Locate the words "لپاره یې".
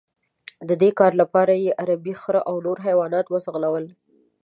1.21-1.71